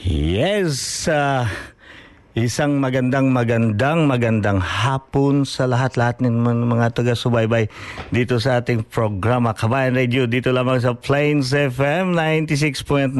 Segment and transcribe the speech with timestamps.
[0.00, 1.44] Yes, uh,
[2.32, 7.68] isang magandang magandang magandang hapon sa lahat-lahat ng mga taga-subaybay
[8.08, 13.12] dito sa ating programa Kabayan Radio dito lamang sa Plains FM 96.9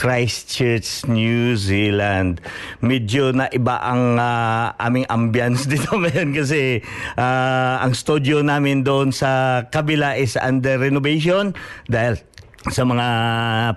[0.00, 2.40] Christchurch, New Zealand.
[2.80, 6.80] Medyo na iba ang uh, aming ambience dito ngayon kasi
[7.20, 11.52] uh, ang studio namin doon sa kabila is under renovation
[11.84, 12.16] dahil
[12.70, 13.06] sa mga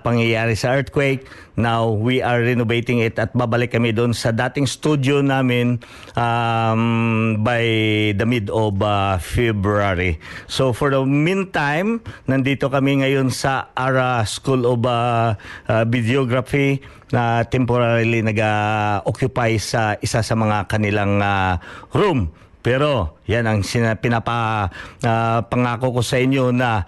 [0.06, 1.26] pangyayari sa earthquake.
[1.56, 5.80] Now, we are renovating it at babalik kami doon sa dating studio namin
[6.12, 7.64] um, by
[8.12, 10.20] the mid of uh, February.
[10.46, 15.34] So, for the meantime, nandito kami ngayon sa ARA School of uh,
[15.66, 21.56] uh, Videography na temporarily nag-occupy sa isa sa mga kanilang uh,
[21.96, 22.28] room.
[22.66, 24.66] Pero, yan ang sina, pinapa,
[25.06, 25.38] uh,
[25.78, 26.82] ko sa inyo na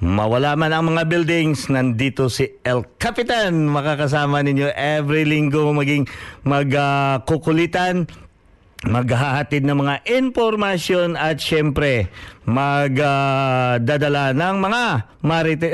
[0.00, 3.68] Mawala man ang mga buildings, nandito si El Capitan.
[3.68, 6.08] Makakasama ninyo every linggo maging
[6.40, 12.08] magkukulitan, uh, maghahatid ng mga informasyon at syempre
[12.48, 14.84] magdadala uh, ng mga
[15.20, 15.68] marite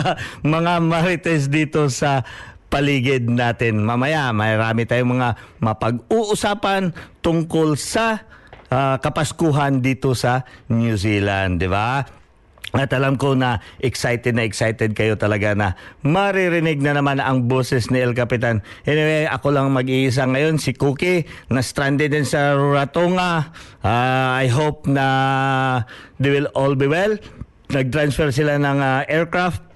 [0.46, 2.22] mga marites dito sa
[2.70, 3.82] paligid natin.
[3.82, 5.28] Mamaya, marami tayong mga
[5.58, 8.30] mapag-uusapan tungkol sa
[8.70, 12.21] uh, kapaskuhan dito sa New Zealand, di ba?
[12.72, 17.92] At alam ko na excited na excited kayo talaga na maririnig na naman ang boses
[17.92, 18.64] ni El Capitan.
[18.88, 23.52] Anyway, ako lang mag-iisa ngayon, si Cookie, na stranded din sa Ratonga.
[23.84, 25.84] Uh, I hope na
[26.16, 27.16] they will all be well.
[27.72, 29.71] Nag-transfer sila ng uh, aircraft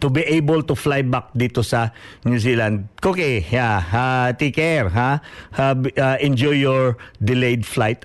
[0.00, 1.90] to be able to fly back dito sa
[2.24, 2.88] New Zealand.
[3.00, 5.22] Okay, yeah, uh, take care, ha?
[5.54, 8.02] Uh, uh, enjoy your delayed flight.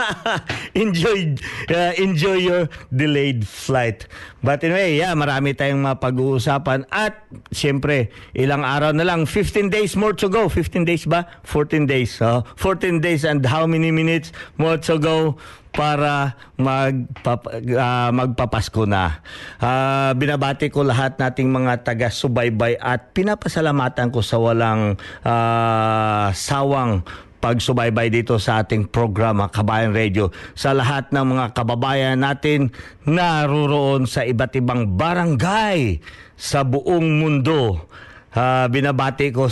[0.74, 1.36] enjoy
[1.70, 4.06] uh, enjoy your delayed flight.
[4.42, 7.22] But anyway, yeah, marami tayong mapag-uusapan at
[7.54, 10.48] siyempre, ilang araw na lang, 15 days more to go.
[10.48, 11.28] 15 days ba?
[11.46, 12.18] 14 days.
[12.18, 15.38] Uh, 14 days and how many minutes more to go
[15.72, 19.24] para magpap, uh, magpapasko na.
[19.56, 27.00] Uh, binabati ko lahat nating mga taga-subaybay at pinapasalamatan ko sa walang uh, sawang
[27.42, 30.30] pagsubaybay dito sa ating programa Kabayan Radio.
[30.54, 32.70] Sa lahat ng mga kababayan natin
[33.02, 35.98] naroroon sa iba't ibang barangay
[36.38, 37.90] sa buong mundo.
[38.32, 39.50] Ah, binabati ko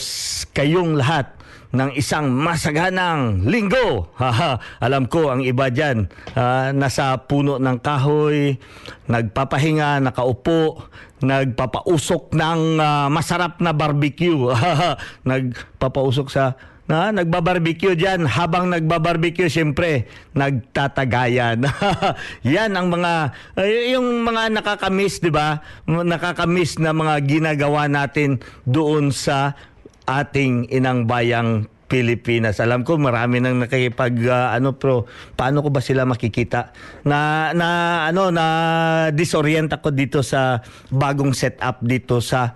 [0.55, 1.40] kayong lahat
[1.71, 4.11] ng isang masaganang linggo.
[4.21, 8.59] Haha, Alam ko ang iba dyan, ah, nasa puno ng kahoy,
[9.07, 10.83] nagpapahinga, nakaupo,
[11.23, 14.51] nagpapausok ng ah, masarap na barbecue.
[15.31, 16.59] nagpapausok sa
[16.91, 21.63] na nagbabarbecue diyan habang nagbabarbecue siyempre nagtatagayan
[22.43, 23.31] yan ang mga
[23.95, 29.55] yung mga nakakamiss di ba nakakamiss na mga ginagawa natin doon sa
[30.09, 32.63] ating inang bayang Pilipinas.
[32.63, 36.71] Alam ko marami nang nakikipag ah, ano pero paano ko ba sila makikita?
[37.03, 37.69] Na na
[38.07, 38.47] ano na
[39.11, 40.63] disorient ako dito sa
[40.95, 42.55] bagong setup dito sa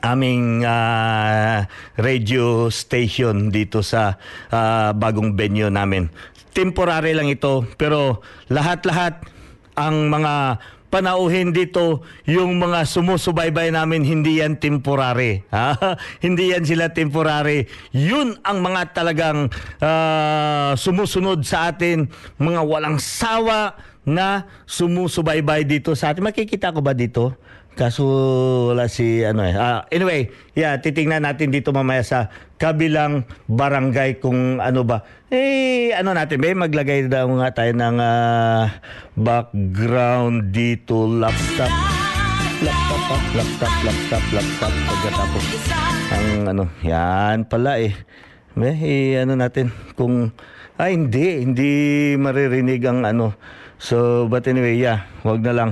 [0.00, 1.68] aming ah,
[2.00, 4.16] radio station dito sa
[4.48, 6.08] ah, bagong venue namin.
[6.56, 9.28] Temporary lang ito pero lahat-lahat
[9.76, 10.58] ang mga
[10.88, 15.44] panauhin dito yung mga sumusubaybay namin hindi yan temporary.
[15.52, 15.76] Ha?
[16.24, 17.68] hindi yan sila temporary.
[17.92, 22.08] Yun ang mga talagang ah, sumusunod sa atin,
[22.40, 23.76] mga walang sawa
[24.08, 26.24] na sumusubaybay dito sa atin.
[26.24, 27.36] Makikita ko ba dito?
[27.78, 28.02] Kaso
[28.74, 29.54] wala si ano eh.
[29.54, 32.26] Ah, anyway, yeah, titingnan natin dito mamaya sa
[32.58, 35.06] kabilang barangay kung ano ba.
[35.30, 38.82] Eh, ano natin, may maglagay daw nga tayo ng ah,
[39.14, 41.70] background dito, laptop.
[42.66, 44.72] Laptop, ah, laptop, laptop, laptop.
[44.74, 45.44] Pagkatapos,
[46.10, 47.94] ang ano, yan pala eh.
[48.58, 50.34] May, eh, ano natin, kung,
[50.82, 51.70] ay hindi, hindi
[52.18, 53.38] maririnig ang ano.
[53.78, 55.70] So, but anyway, yeah, wag na lang,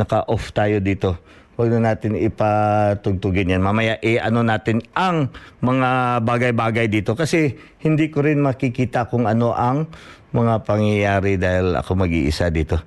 [0.00, 1.20] naka-off tayo dito.
[1.52, 3.60] Huwag na natin ipatugtugin yan.
[3.60, 5.28] Mamaya, eh, ano natin ang
[5.60, 7.12] mga bagay-bagay dito.
[7.12, 7.54] Kasi
[7.84, 9.92] hindi ko rin makikita kung ano ang
[10.32, 12.80] mga pangyayari dahil ako mag-iisa dito.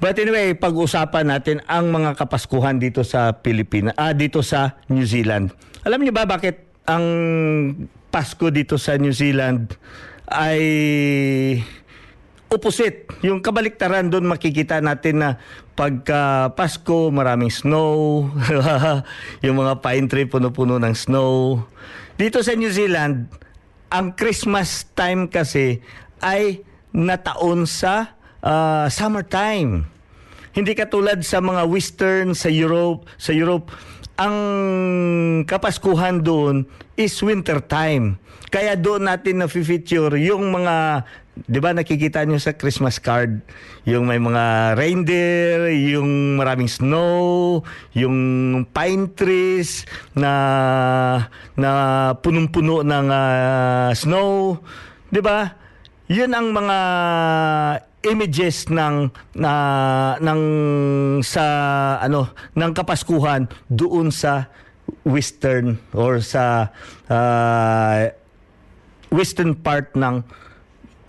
[0.00, 5.52] But anyway, pag-usapan natin ang mga kapaskuhan dito sa Pilipinas, ah, dito sa New Zealand.
[5.84, 7.04] Alam niyo ba bakit ang
[8.08, 9.76] Pasko dito sa New Zealand
[10.26, 10.62] ay
[12.50, 13.06] opposite.
[13.22, 15.28] Yung kabaliktaran doon makikita natin na
[15.78, 18.26] pagka Pasko, maraming snow.
[19.46, 21.62] yung mga pine tree puno-puno ng snow.
[22.18, 23.30] Dito sa New Zealand,
[23.88, 25.80] ang Christmas time kasi
[26.20, 29.86] ay nataon sa ah, summertime.
[30.50, 33.70] Hindi katulad sa mga western sa Europe, sa Europe
[34.20, 34.36] ang
[35.48, 36.68] kapaskuhan doon
[37.00, 38.20] is winter time.
[38.52, 41.08] Kaya doon natin na-feature yung mga
[41.46, 43.40] 'di ba nakikita niyo sa Christmas card
[43.88, 47.62] yung may mga reindeer, yung maraming snow,
[47.96, 48.16] yung
[48.74, 50.32] pine trees na
[51.56, 51.70] na
[52.20, 54.60] punong-puno ng ah, snow,
[55.08, 55.56] 'di ba?
[56.10, 56.78] Yun ang mga
[58.10, 59.52] images ng na
[60.18, 60.42] ng
[61.20, 61.44] sa
[62.00, 64.48] ano ng kapaskuhan doon sa
[65.04, 66.74] western or sa
[67.08, 68.10] ah,
[69.12, 70.24] western part ng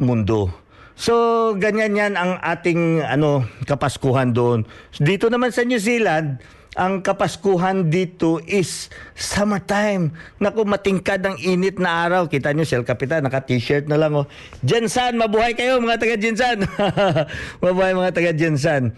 [0.02, 0.52] mundo.
[0.98, 4.68] So, ganyan yan ang ating ano kapaskuhan doon.
[5.02, 6.38] Dito naman sa New Zealand,
[6.78, 10.16] ang kapaskuhan dito is summertime.
[10.40, 12.32] Naku, matingkad ang init na araw.
[12.32, 14.16] Kita nyo, Sel Kapitan, naka-t-shirt na lang.
[14.16, 14.28] Oh.
[14.64, 16.64] Jensan, mabuhay kayo mga taga Jensan.
[17.64, 18.96] mabuhay mga taga Jensan.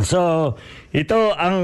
[0.00, 0.54] So,
[0.92, 1.56] ito ang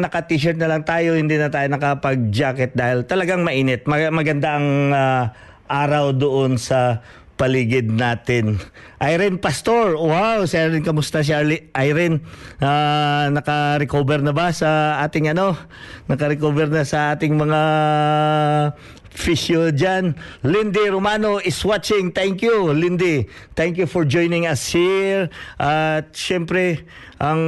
[0.00, 3.84] naka-t-shirt na lang tayo, hindi na tayo nakapag-jacket dahil talagang mainit.
[3.84, 5.32] Mag- maganda ang ah,
[5.68, 8.62] araw doon sa paligid natin.
[9.02, 11.34] Irene Pastor, wow, si Irene, kamusta si
[11.74, 12.22] Irene?
[12.62, 15.58] Ah, naka-recover na ba sa ating ano?
[16.06, 17.60] Naka-recover na sa ating mga
[19.14, 20.18] physio dyan.
[20.42, 22.10] Lindy Romano is watching.
[22.10, 23.30] Thank you, Lindy.
[23.54, 25.30] Thank you for joining us here.
[25.58, 26.82] At syempre,
[27.22, 27.42] ang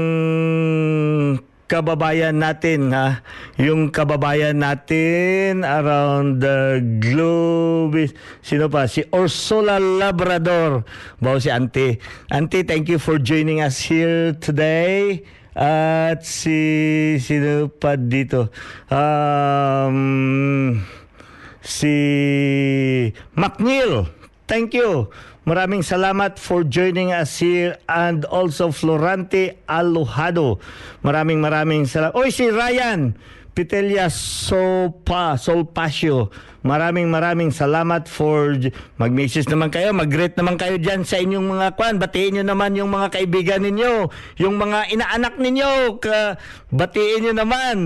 [1.66, 3.20] kababayan natin ha?
[3.58, 8.10] Yung kababayan natin around the globe.
[8.42, 8.86] Sino pa?
[8.86, 10.86] Si Ursula Labrador.
[11.18, 11.98] Bao si Auntie.
[12.30, 15.26] Auntie thank you for joining us here today.
[15.56, 18.52] At si sino pa dito?
[18.92, 19.96] Um
[21.64, 21.94] si
[23.34, 24.06] McNeil.
[24.46, 25.10] Thank you.
[25.46, 30.58] Maraming salamat for joining us here and also Florante Alojado.
[31.06, 32.18] Maraming maraming salamat.
[32.18, 33.14] Oy, si Ryan.
[33.54, 36.34] Pitelia Sopa, Solpasio.
[36.66, 38.58] Maraming maraming salamat for
[38.98, 42.02] mag-message naman kayo, mag-greet naman kayo dyan sa inyong mga kwan.
[42.02, 44.10] Batiin nyo naman yung mga kaibigan ninyo,
[44.42, 46.02] yung mga inaanak ninyo.
[46.02, 46.34] Ka,
[46.74, 47.76] batiin nyo naman.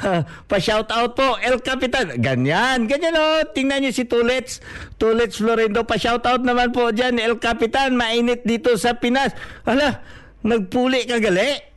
[0.50, 2.20] Pa-shout out po, El Capitan.
[2.20, 3.48] Ganyan, ganyan o.
[3.48, 4.60] Tingnan nyo si Tulets.
[5.00, 7.96] Tulets Florendo, pa-shout out naman po dyan, El Capitan.
[7.96, 9.32] Mainit dito sa Pinas.
[9.64, 10.04] Hala,
[10.44, 11.67] nagpuli ka gali.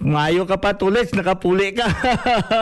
[0.00, 1.84] Mayo ka pa tulis, nakapuli ka.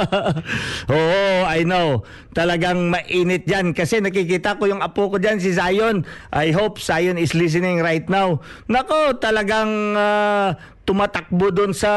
[0.91, 2.03] Oo, I know.
[2.35, 3.71] Talagang mainit yan.
[3.71, 6.03] Kasi nakikita ko yung apo ko dyan, si Zion.
[6.35, 8.43] I hope Zion is listening right now.
[8.67, 11.93] Nako, talagang uh, tumatakbo doon sa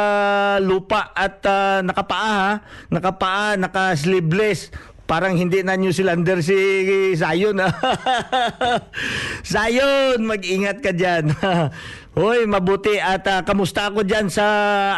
[0.61, 2.51] lupa at uh, nakapaa ha.
[2.93, 4.69] Nakapaa, naka-sleeveless.
[5.09, 6.55] Parang hindi na New Zealander si
[7.19, 7.59] Zion.
[9.51, 11.35] Zion, mag-ingat ka dyan.
[12.11, 14.43] Hoy, mabuti at uh, kamusta ako diyan sa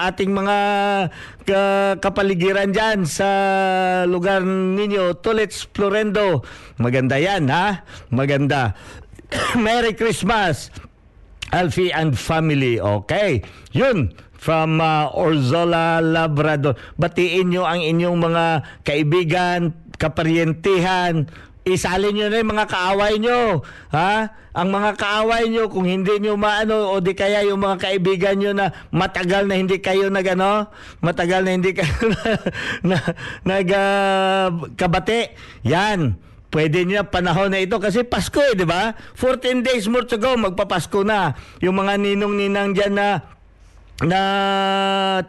[0.09, 0.57] ating mga
[1.45, 3.29] ka- kapaligiran diyan sa
[4.09, 6.41] lugar ninyo, Tulits Florendo.
[6.81, 7.85] Maganda 'yan, ha?
[8.09, 8.73] Maganda.
[9.61, 10.73] Merry Christmas.
[11.53, 12.81] Alfie and family.
[12.81, 13.45] Okay.
[13.77, 16.73] Yun from uh, Orzola Labrador.
[16.97, 18.45] Batiin nyo ang inyong mga
[18.81, 21.29] kaibigan, kaparyentihan,
[21.63, 23.63] isalin nyo na yung mga kaaway nyo.
[23.95, 24.31] Ha?
[24.53, 28.51] Ang mga kaaway nyo, kung hindi nyo maano, o di kaya yung mga kaibigan nyo
[28.53, 30.69] na matagal na hindi kayo nag ano,
[31.01, 32.21] matagal na hindi kayo na,
[32.85, 32.97] na,
[33.41, 35.33] nag uh, kabate.
[35.65, 36.19] Yan.
[36.53, 38.93] Pwede niya panahon na ito kasi Pasko eh, di ba?
[39.17, 41.33] 14 days more to go, magpapasko na.
[41.65, 43.07] Yung mga ninong-ninang dyan na
[44.01, 44.21] na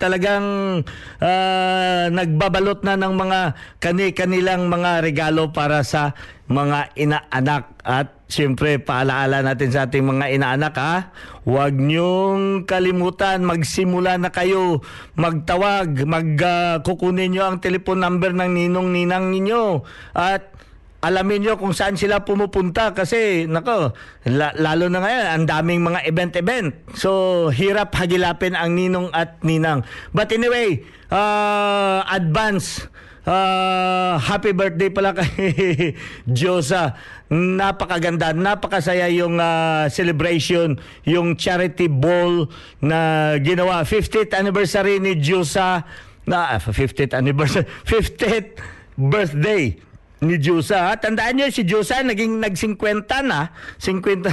[0.01, 0.81] talagang
[1.21, 3.41] uh, nagbabalot na ng mga
[3.77, 6.17] kani-kanilang mga regalo para sa
[6.49, 7.77] mga inaanak.
[7.85, 11.13] At siyempre paalaala natin sa ating mga inaanak ha?
[11.45, 14.81] Huwag niyong kalimutan magsimula na kayo.
[15.13, 19.85] Magtawag magkukunin uh, niyo ang telephone number ng ninong-ninang ninyo.
[20.17, 20.57] At
[21.05, 23.93] alamin nyo kung saan sila pumupunta kasi nako
[24.25, 26.73] la- lalo na ngayon ang daming mga event-event.
[26.97, 29.85] So hirap hagilapin ang ninong at ninang.
[30.17, 30.81] But anyway
[31.13, 32.89] uh, advance
[33.29, 35.93] uh, happy birthday pala kay
[36.25, 36.97] Josa.
[37.29, 42.49] Napakaganda napakasaya yung uh, celebration yung charity ball
[42.81, 43.85] na ginawa.
[43.85, 45.85] 50th anniversary ni Josa
[46.25, 48.57] na 50th anniversary 50th
[48.97, 49.77] birthday
[50.25, 50.97] ni Jusa.
[50.97, 53.53] Tandaan niyo si Jusa naging nag-50 na.
[53.79, 54.33] 50.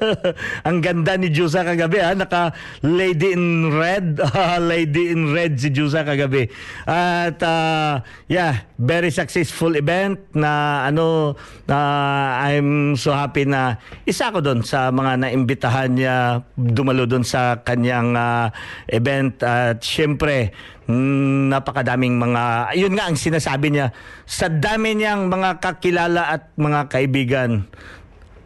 [0.68, 2.14] Ang ganda ni Jusa kagabi ha.
[2.14, 2.54] Naka
[2.86, 4.22] lady in red.
[4.70, 6.48] lady in red si Jusa kagabi.
[6.86, 8.00] At uh,
[8.30, 14.66] yeah, very successful event na ano na uh, I'm so happy na isa ko doon
[14.66, 18.50] sa mga naimbitahan niya dumalo doon sa kanyang uh,
[18.90, 20.52] event at syempre
[21.48, 23.96] napakadaming mga yun nga ang sinasabi niya
[24.28, 27.50] sa dami niyang mga kakilala at mga kaibigan.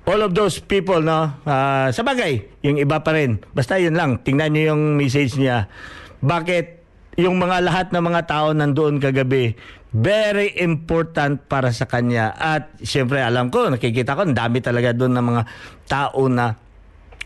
[0.09, 1.35] All of those people no?
[1.45, 3.43] Uh, sa bagay yung iba pa rin.
[3.53, 5.67] Basta yun lang tingnan niyo yung message niya.
[6.23, 6.79] Bakit
[7.19, 9.59] yung mga lahat ng mga tao nandoon kagabi
[9.91, 12.31] very important para sa kanya.
[12.39, 15.43] At syempre alam ko nakikita ko ang dami talaga doon ng mga
[15.91, 16.55] tao na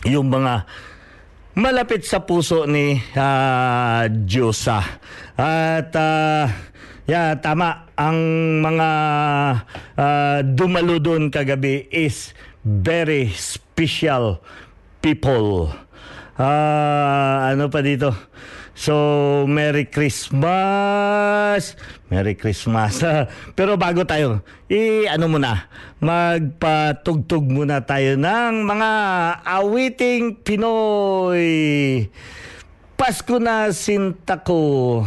[0.09, 0.67] yung mga
[1.53, 4.81] malapit sa puso ni uh, Diyosa.
[5.37, 6.45] At uh,
[7.05, 8.19] yeah, tama ang
[8.65, 8.91] mga
[9.97, 12.33] uh, dumalo doon kagabi is
[12.65, 14.41] very special
[15.05, 15.69] people.
[16.41, 18.17] Uh, ano pa dito?
[18.83, 21.79] So, Merry Christmas!
[22.11, 22.99] Merry Christmas.
[23.55, 25.71] Pero bago tayo, i-ano muna,
[26.03, 28.91] magpatugtog muna tayo ng mga
[29.47, 31.47] awiting Pinoy.
[32.99, 35.07] Pasko na sinta ko.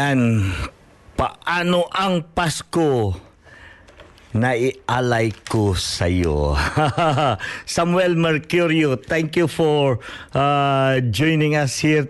[0.00, 0.48] Ayan,
[1.12, 3.12] paano ang Pasko
[4.32, 6.56] na ialay ko sa iyo.
[7.68, 10.00] Samuel Mercurio, thank you for
[10.32, 12.08] uh, joining us here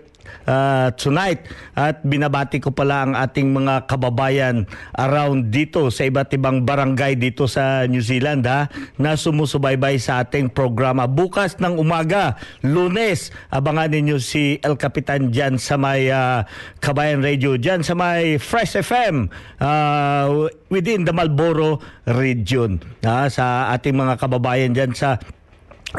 [0.51, 4.67] uh, tonight at binabati ko pala ang ating mga kababayan
[4.99, 8.67] around dito sa iba't ibang barangay dito sa New Zealand ha,
[8.99, 11.07] na sumusubaybay sa ating programa.
[11.07, 16.43] Bukas ng umaga, lunes, abangan ninyo si El Capitan dyan sa may uh,
[16.83, 19.31] Kabayan Radio, dyan sa may Fresh FM
[19.63, 22.83] uh, within the Malboro region.
[23.07, 25.15] ha, sa ating mga kababayan dyan sa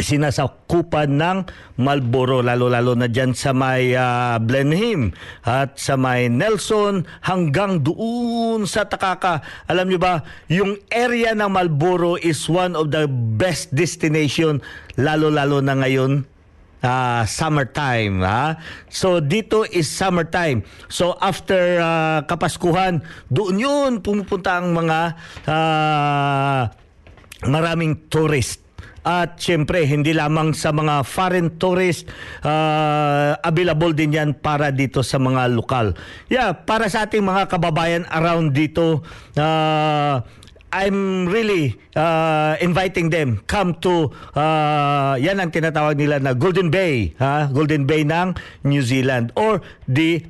[0.00, 1.38] sinasakupan ng
[1.76, 5.12] Malboro lalo-lalo na dyan sa may uh, Blenheim
[5.44, 9.44] at sa may Nelson hanggang doon sa Takaka.
[9.68, 13.04] Alam niyo ba, yung area ng Malboro is one of the
[13.36, 14.64] best destination
[14.96, 16.24] lalo-lalo na ngayon
[16.82, 18.20] uh, summertime.
[18.24, 18.58] Ha?
[18.88, 20.66] So dito is summertime.
[20.88, 24.98] So after uh, Kapaskuhan, doon yun pumupunta ang mga
[25.46, 26.60] uh,
[27.48, 28.61] maraming tourist.
[29.02, 32.06] At syempre, hindi lamang sa mga foreign tourist,
[32.46, 35.98] uh, available din yan para dito sa mga lokal.
[36.30, 39.02] Yeah, para sa ating mga kababayan around dito,
[39.34, 40.22] uh,
[40.72, 47.12] I'm really uh, inviting them come to uh, yan ang tinatawag nila na Golden Bay,
[47.20, 47.52] ha?
[47.52, 48.32] Golden Bay ng
[48.64, 50.24] New Zealand or the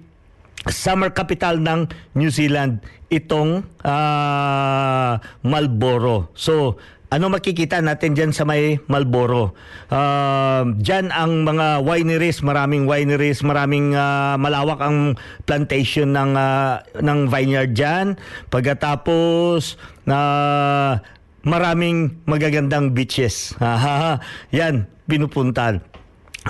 [0.67, 1.87] summer capital ng
[2.19, 5.13] New Zealand itong uh,
[5.47, 6.35] Marlborough.
[6.35, 9.53] So ano makikita natin dyan sa may Malboro?
[9.93, 17.29] Uh, dyan ang mga wineries, maraming wineries, maraming uh, malawak ang plantation ng, uh, ng
[17.29, 18.17] vineyard dyan.
[18.49, 19.77] Pagkatapos,
[20.09, 20.97] uh,
[21.45, 23.53] maraming magagandang beaches.
[24.57, 25.85] Yan, pinupuntan.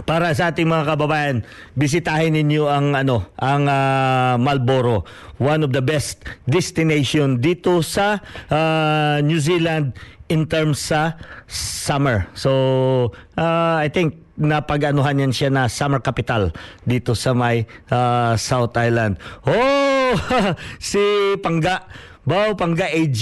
[0.09, 1.44] para sa ating mga kababayan,
[1.77, 5.05] bisitahin ninyo ang ano, ang ah, Marlborough,
[5.37, 9.92] one of the best destination dito sa ah, New Zealand
[10.33, 12.25] in terms sa summer.
[12.33, 16.57] So, ah, I think napag-anuhan yan siya na summer capital
[16.88, 19.21] dito sa may ah, South Island.
[19.45, 20.16] Oh,
[20.81, 21.85] si Pangga,
[22.25, 23.21] Bao Pangga AG,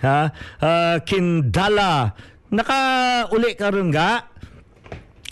[0.00, 0.32] ha?
[0.56, 2.16] Ah, Kindala.
[2.48, 4.32] Naka-uli ka rin ga?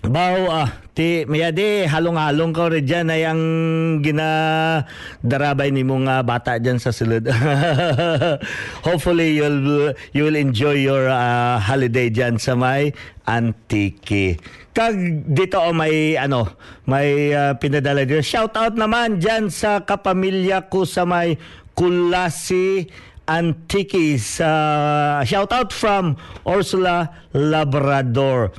[0.05, 3.43] Bao, ah, ti, mayade, halong-halong ka rin dyan ay ang
[4.05, 7.25] ginadarabay ni mong ah, bata dyan sa sulod.
[8.87, 12.93] Hopefully, you'll, you will enjoy your ah, holiday dyan sa may
[13.25, 14.37] Antique.
[14.77, 16.53] Kag dito oh, may ano,
[16.85, 18.21] may ah, pinadala dito.
[18.21, 21.41] Shout out naman dyan sa kapamilya ko sa may
[21.73, 22.93] Kulasi
[23.25, 24.21] Antique.
[24.21, 24.53] Sa
[25.25, 28.53] shout out from Ursula Labrador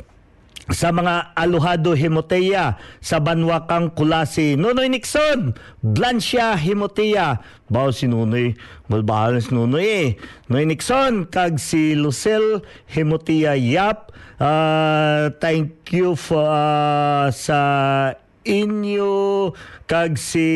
[0.71, 4.57] sa mga Aluhado Himoteya sa Banwakang Kulasi.
[4.57, 7.41] Nunoy Nixon, Blancia Himoteya.
[7.69, 8.57] Bao si Nunoy,
[8.89, 10.07] malbahal si Nunoy eh.
[10.49, 14.13] Noy Nixon, kag si Lucille Himoteya Yap.
[14.35, 17.59] Ah, thank you for ah, sa
[18.45, 19.51] inyo
[19.89, 20.47] kag si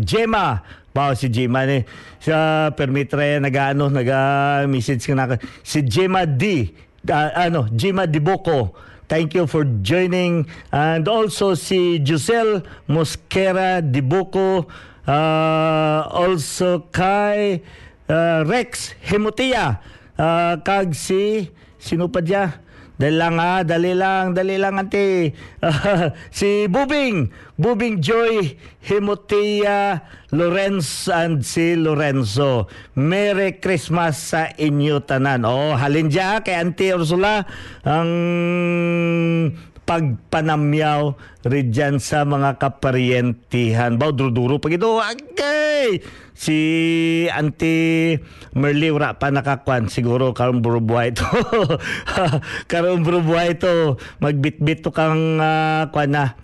[0.00, 0.64] Gemma
[0.96, 1.84] Bao si Gemma ni
[2.18, 6.72] sa permitra nagaano naga-message ka na si Gemma D
[7.06, 8.74] ah, ano Gemma Diboco
[9.08, 10.46] Thank you for joining.
[10.68, 14.68] And also si Giselle Mosquera Dibuco.
[15.08, 17.64] Uh, also kay
[18.12, 19.80] uh, Rex Hemutia.
[20.20, 21.48] Uh, kag si
[21.80, 22.60] sino pa dya?
[22.98, 25.30] Dali lang ha, dali lang, dali lang ante.
[26.34, 30.02] Si Bubing, Bubing Joy, Hemotia,
[30.34, 32.66] Lorenz and si Lorenzo.
[32.98, 35.46] Merry Christmas sa inyo tanan.
[35.46, 37.46] Oh, halin dya kay Auntie Ursula
[37.86, 38.10] ang
[39.88, 41.16] pagpanamyaw
[41.48, 43.96] ridyan sa mga kaparientihan.
[43.96, 45.00] Baw, duro-duro pag ito.
[45.00, 46.04] Okay!
[46.36, 46.58] Si
[47.32, 48.20] Auntie
[48.52, 49.88] Merly wala pa nakakwan.
[49.88, 51.24] Siguro karong burubuhay ito.
[52.70, 53.96] karong burubuhay ito.
[54.20, 56.36] Magbitbit to kang uh, kwan na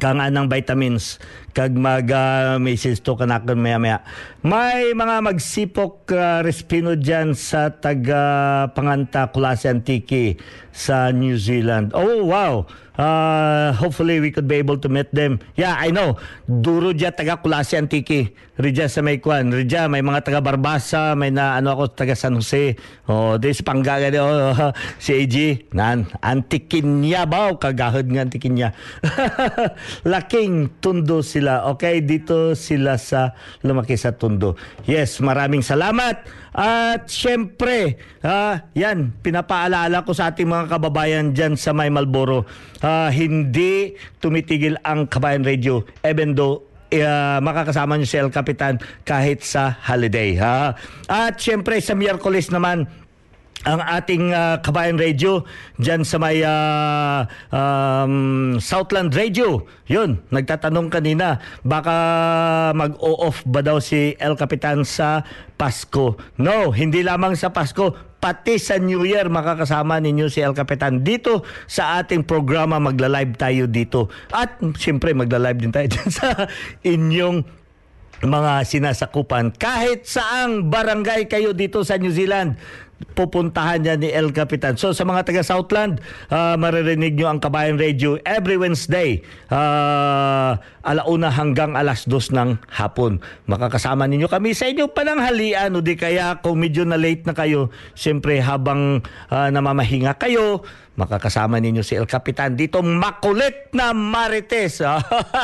[0.00, 1.20] kang anang vitamins
[1.52, 3.98] kag mag uh, message to kanakon maya maya
[4.40, 10.40] may mga magsipok uh, respino dyan sa taga panganta Kulase Antique
[10.72, 11.92] sa New Zealand.
[11.92, 12.64] Oh wow.
[12.92, 15.40] Uh, hopefully we could be able to meet them.
[15.56, 16.20] Yeah I know.
[16.44, 18.36] Duro dya taga Kulase Antique.
[18.60, 19.48] Ridya sa may kwan.
[19.48, 22.76] Ridya may mga taga Barbasa may na ano ako taga San Jose.
[23.08, 24.52] Oh this panggaga de oh,
[25.04, 25.36] si AG
[25.72, 28.76] nan antikin niya ba kagahod nga antikin niya
[30.12, 31.68] laking tundo sila.
[31.72, 33.32] Okay, dito sila sa
[33.64, 34.56] lumaki sa tundo.
[34.84, 36.41] Yes, maraming salamat.
[36.52, 42.44] At syempre, ah, yan, pinapaalala ko sa ating mga kababayan dyan sa May Malboro,
[42.84, 48.76] ah, hindi tumitigil ang Kabayan Radio even though uh, makakasama nyo si El Capitan
[49.08, 50.36] kahit sa holiday.
[50.36, 50.76] Ha?
[51.08, 52.84] At syempre sa Miyerkules naman,
[53.62, 55.46] ang ating uh, Kabayan Radio
[55.78, 59.62] dyan sa may uh, um, Southland Radio.
[59.86, 61.96] Yun, nagtatanong kanina, baka
[62.74, 65.22] mag-o-off ba daw si El Capitan sa
[65.54, 66.18] Pasko?
[66.42, 71.42] No, hindi lamang sa Pasko, pati sa New Year makakasama ninyo si El Capitan dito
[71.70, 74.10] sa ating programa magla-live tayo dito.
[74.34, 76.28] At siyempre magla-live din tayo dyan sa
[76.82, 77.62] inyong
[78.22, 82.54] mga sinasakupan kahit saang barangay kayo dito sa New Zealand
[83.12, 84.78] pupuntahan niya ni El Capitan.
[84.78, 89.20] So sa mga taga Southland, uh, maririnig nyo ang Kabayan Radio every Wednesday,
[89.52, 93.18] uh, alauna hanggang alas dos ng hapon.
[93.46, 97.70] Makakasama ninyo kami sa inyo pananghalian o di kaya kung medyo na late na kayo,
[97.94, 104.84] siyempre habang uh, namamahinga kayo, makakasama ninyo si El Capitan dito makulit na Marites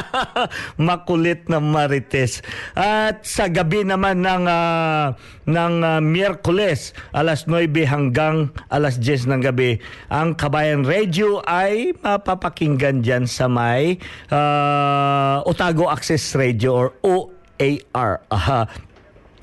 [0.89, 2.45] makulit na Marites
[2.77, 5.17] at sa gabi naman ng uh,
[5.49, 9.81] ng uh, Miyerkules alas 9 hanggang alas 10 ng gabi.
[10.13, 13.97] Ang Kabayan Radio ay mapapakinggan diyan sa may
[14.29, 18.69] uh, Otago Access Radio or OAR Aha.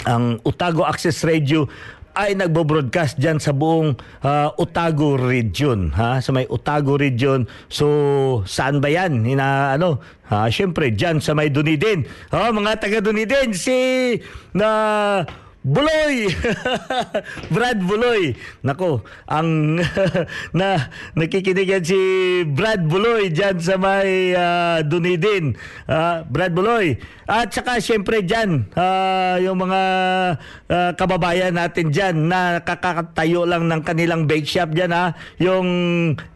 [0.05, 1.65] ang Otago Access Radio
[2.15, 3.91] ay nagbo-broadcast diyan sa buong
[4.23, 6.23] uh, Otago region ha?
[6.23, 7.43] Sa may Otago region.
[7.67, 7.87] So
[8.47, 9.27] saan ba yan?
[9.27, 9.99] Ina ano?
[10.31, 12.07] Ha syempre diyan sa may Dunedin.
[12.31, 14.15] Oh mga taga Dunedin si
[14.55, 14.69] na
[15.65, 16.29] Buloy!
[17.55, 18.37] Brad Buloy.
[18.61, 19.81] Nako, ang
[20.57, 21.99] na nakikinig yan si
[22.45, 25.57] Brad Buloy diyan sa may uh, Dunedin.
[25.89, 27.01] Uh, Brad Buloy.
[27.25, 29.81] At saka siyempre diyan uh, yung mga
[30.69, 35.17] uh, kababayan natin diyan na kakatayo lang ng kanilang bake shop diyan ha.
[35.41, 35.67] Yung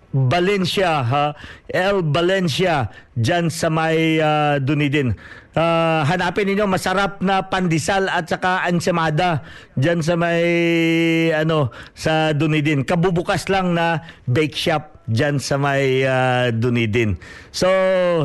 [0.10, 1.26] Valencia ha?
[1.69, 5.13] El Valencia dyan sa may uh, Dunedin.
[5.54, 9.41] Uh, hanapin ninyo masarap na pandesal at saka ansemada
[9.78, 10.41] dyan sa may
[11.34, 12.86] ano sa Dunedin.
[12.86, 17.17] Kabubukas lang na bake shop dyan sa may uh, Dunedin.
[17.54, 17.69] So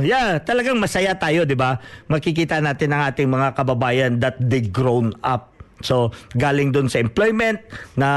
[0.00, 1.80] yeah talagang masaya tayo di ba?
[2.08, 5.53] Makikita natin ang ating mga kababayan that they grown up
[5.84, 7.60] So, galing doon sa employment
[7.94, 8.08] na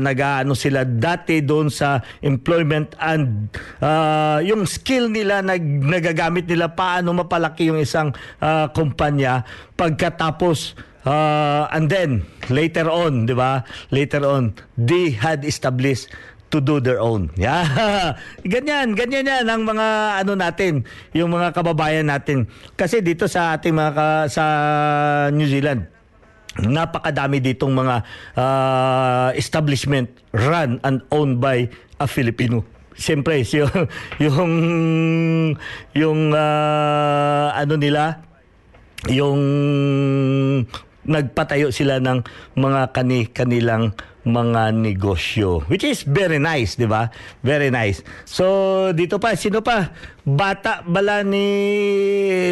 [0.00, 3.52] nagaano sila dati doon sa employment and
[3.84, 9.44] uh, yung skill nila nag, nagagamit nila paano mapalaki yung isang uh, kumpanya
[9.76, 10.72] pagkatapos
[11.04, 13.68] uh, and then later on, 'di ba?
[13.92, 16.08] Later on, they had established
[16.48, 17.28] to do their own.
[17.38, 18.16] Yeah.
[18.44, 19.86] ganyan, ganyan yan ang mga
[20.24, 22.48] ano natin, yung mga kababayan natin.
[22.74, 24.44] Kasi dito sa ating mga ka, sa
[25.28, 25.97] New Zealand,
[26.56, 27.96] napakadami ditong mga
[28.34, 31.68] uh, establishment run and owned by
[32.00, 32.64] a Filipino.
[32.98, 33.70] Siyempre, yung
[34.18, 34.52] yung
[35.94, 38.26] yung uh, ano nila
[39.06, 39.38] yung
[41.06, 42.26] nagpatayo sila ng
[42.58, 43.94] mga kani kanilang
[44.28, 47.08] mga negosyo which is very nice di ba?
[47.40, 48.02] Very nice.
[48.28, 49.94] So dito pa sino pa?
[50.26, 51.46] Bata bala ni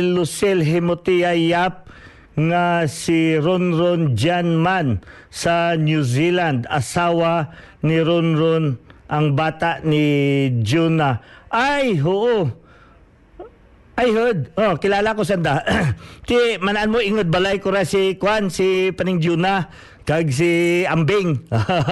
[0.00, 1.90] Lucel Hemotia Yap
[2.37, 5.01] nga si Ronron Janman
[5.33, 7.49] sa New Zealand, asawa
[7.81, 8.77] ni Ronron
[9.09, 10.05] ang bata ni
[10.61, 11.18] Juna.
[11.49, 12.44] Ay, oo.
[13.96, 14.53] I heard.
[14.61, 15.64] Oh, kilala ko sanda.
[16.29, 19.72] ti manan mo ingod balay ko ra si Kwan si Paning Juna
[20.05, 21.49] kag si Ambing.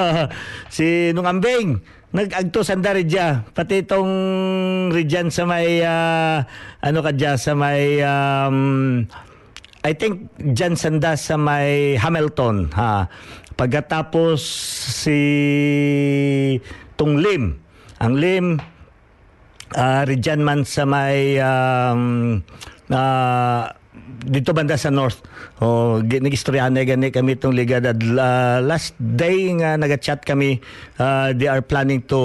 [0.76, 1.80] si nung Ambing
[2.14, 4.07] nagagto sanda ridya pati tong
[4.94, 6.46] ridyan sa may uh,
[6.78, 9.02] ano kadya sa may um,
[9.84, 13.04] I think dyan sanda sa may Hamilton ha.
[13.52, 14.40] Pagkatapos
[15.04, 15.20] si
[16.96, 17.60] Tung Lim.
[18.00, 18.46] Ang Lim
[19.76, 22.40] uh, ridyan man sa may um,
[22.88, 23.68] uh,
[24.24, 25.22] dito banda sa north
[25.62, 30.58] oh nagistoryahan na gani kami itong liga uh, last day nga naga-chat kami
[30.98, 32.18] uh, they are planning to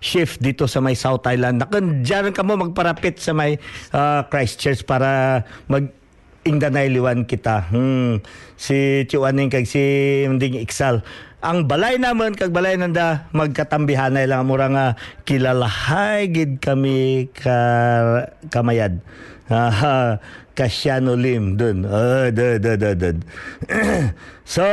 [0.00, 3.60] shift dito sa may South Island nakon diyan kamo magparapit sa may
[3.92, 5.98] uh, Christchurch para mag
[6.48, 7.68] ingdanay liwan kita.
[7.68, 8.24] Hmm.
[8.56, 11.04] Si Chuaning kag si Mding Iksal.
[11.38, 14.86] Ang balay naman kag balay nanda magkatambihanay lang mura nga
[15.22, 17.60] kilalahay gid kami ka
[18.50, 18.98] kamayad.
[19.48, 20.18] Ah,
[20.58, 21.86] Kasyano Lim dun.
[21.86, 23.16] Oh, dun, dun, dun, dun.
[24.44, 24.66] so,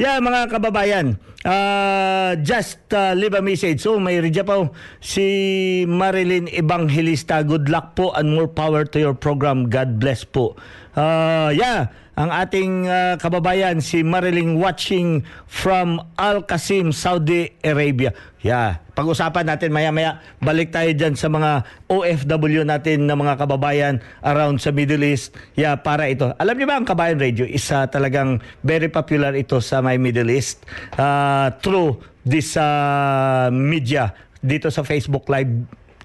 [0.00, 3.84] yeah mga kababayan, uh, just uh, leave a message.
[3.84, 4.66] So, may ridya pa
[4.98, 7.44] si Marilyn Evangelista.
[7.46, 9.70] Good luck po and more power to your program.
[9.70, 10.56] God bless po.
[10.94, 18.14] Uh, yeah, ang ating uh, kababayan si Marilyn watching from Al Qasim, Saudi Arabia.
[18.38, 20.22] Yeah, pag-usapan natin maya-maya.
[20.38, 25.34] Balik tayo dyan sa mga OFW natin na mga kababayan around sa Middle East.
[25.58, 26.30] Yeah, para ito.
[26.38, 30.62] Alam niyo ba ang Kabayan Radio isa talagang very popular ito sa my Middle East
[30.94, 35.50] uh, through this uh, media dito sa Facebook live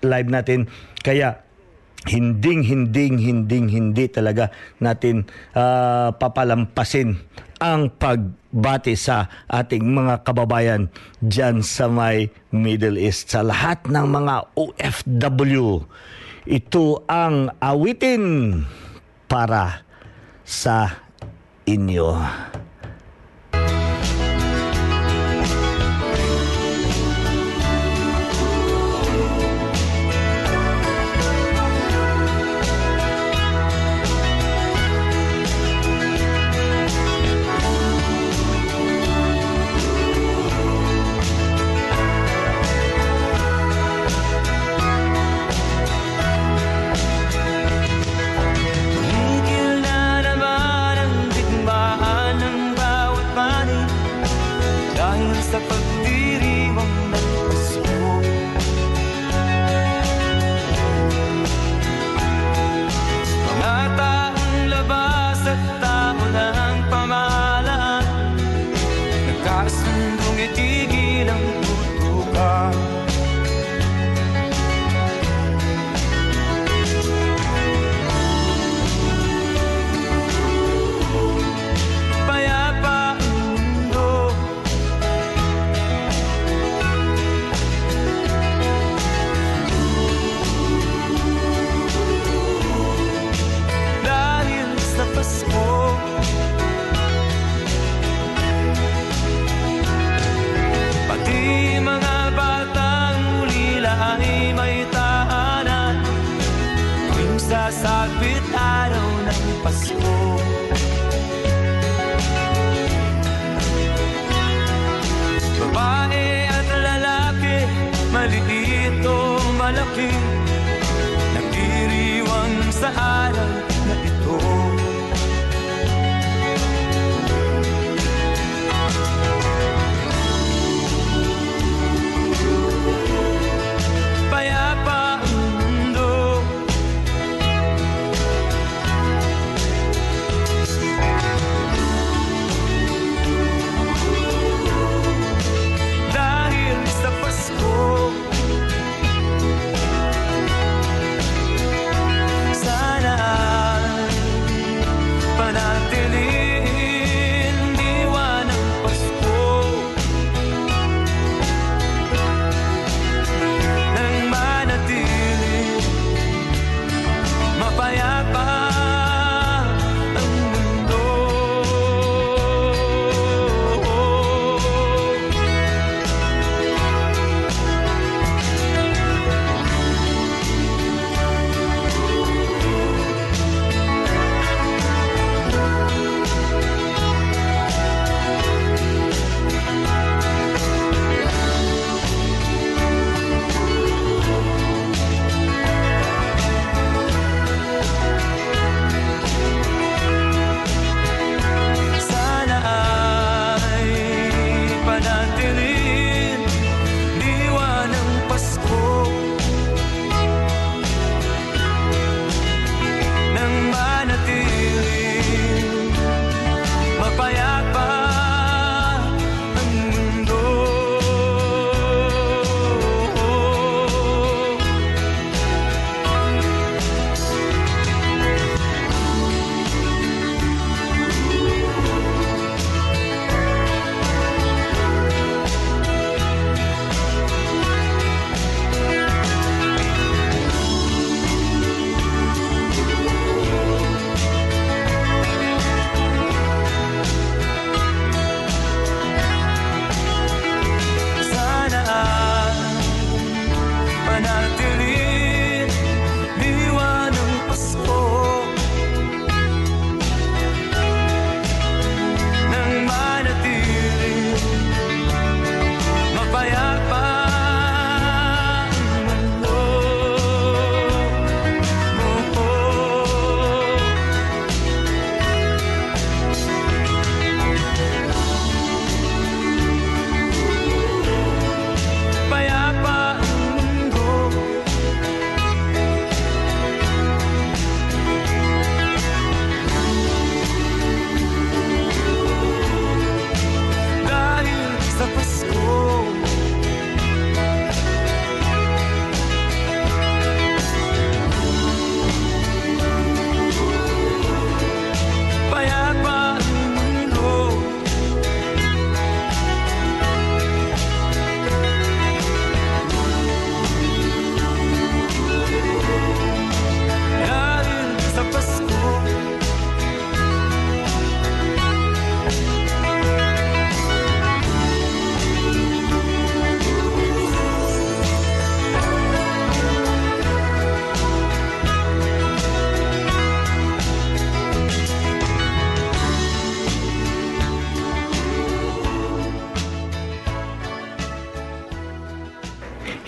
[0.02, 0.66] live natin.
[1.06, 1.49] Kaya
[2.08, 4.48] hinding hinding hinding hindi talaga
[4.80, 7.20] natin uh, papalampasin
[7.60, 10.88] ang pagbati sa ating mga kababayan
[11.20, 15.84] diyan sa may Middle East sa lahat ng mga OFW
[16.50, 18.58] ito ang awitin
[19.30, 19.86] para
[20.42, 21.06] sa
[21.70, 22.10] inyo.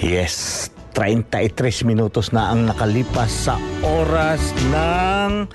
[0.01, 4.41] Yes, 33 minutos na ang nakalipas sa oras
[4.73, 5.45] ng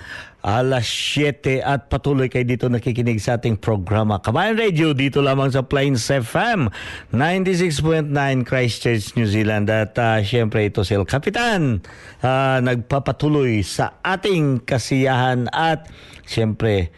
[0.46, 4.22] alas 7 at patuloy kayo dito nakikinig sa ating programa.
[4.22, 6.70] Kabayan Radio dito lamang sa Plains FM
[7.10, 8.14] 96.9
[8.46, 9.66] Christchurch, New Zealand.
[9.66, 11.82] At uh, syempre ito si El Capitan.
[12.22, 15.50] Ah, nagpapatuloy sa ating kasiyahan.
[15.50, 15.90] At
[16.22, 16.94] syempre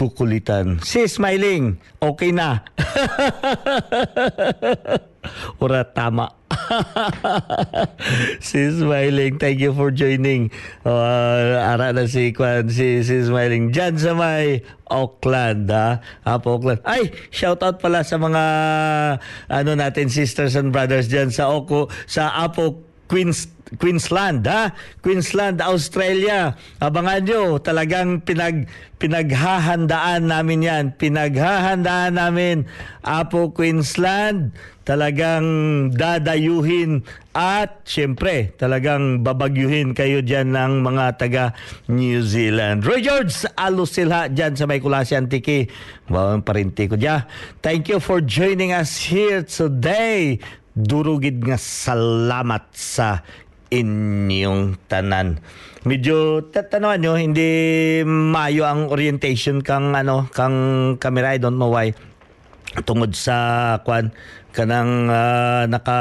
[0.00, 2.64] nagkukulitan si Smiling okay na
[5.60, 6.32] Ura tama.
[8.40, 10.48] si Smiling, thank you for joining.
[10.80, 13.68] Uh, ara na si, Kwan, si, si Smiling.
[13.68, 16.00] Diyan sa may Auckland, ha?
[16.24, 16.80] Apo Auckland.
[16.88, 18.44] Ay, shout out pala sa mga
[19.52, 24.74] ano natin sisters and brothers diyan sa Oko sa Apo Queens Queensland, ha?
[24.98, 26.58] Queensland, Australia.
[26.82, 28.66] Abangan nyo, talagang pinag,
[28.98, 30.84] pinaghahandaan namin yan.
[30.98, 32.66] Pinaghahandaan namin,
[33.06, 34.50] Apo Queensland,
[34.82, 35.46] talagang
[35.94, 41.44] dadayuhin at syempre talagang babagyuhin kayo dyan ng mga taga
[41.86, 42.82] New Zealand.
[42.82, 45.70] Roy George, alos sila dyan sa may kulasi antiki.
[46.10, 47.22] Bawang parinti ko dyan.
[47.62, 50.42] Thank you for joining us here today.
[50.74, 53.22] Durugid nga salamat sa
[53.70, 55.38] inyong tanan.
[55.86, 57.48] Medyo tatanawan nyo, hindi
[58.04, 61.94] mayo ang orientation kang ano, kang camera, I don't know why.
[62.84, 64.12] Tungod sa kwan
[64.50, 65.98] kanang ah, naka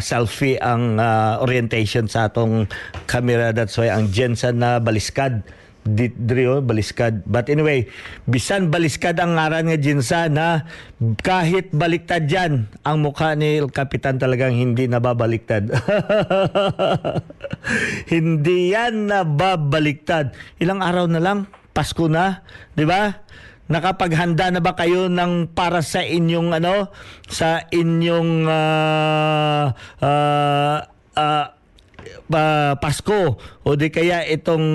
[0.00, 2.66] selfie ang ah, orientation sa atong
[3.06, 3.52] camera.
[3.52, 5.44] That's why ang Jensen na baliskad
[5.86, 7.22] drio baliskad.
[7.24, 7.86] But anyway
[8.26, 10.66] bisan baliskad ang ngaran nga Jensen na
[11.22, 15.70] kahit baliktad yan ang mukha ni El Capitan talagang hindi nababaliktad.
[18.06, 20.34] Hindi yan nababaliktad.
[20.62, 21.50] Ilang araw na lang?
[21.74, 22.46] Pasko na?
[22.72, 23.26] Di ba?
[23.66, 26.94] Nakapaghanda na ba kayo ng para sa inyong ano?
[27.26, 30.78] Sa inyong ah, ah,
[31.18, 31.46] ah,
[32.26, 33.36] pa- Pasko.
[33.62, 34.66] O di kaya itong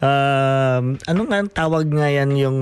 [0.00, 2.58] ah, ano nga tawag nga yan yung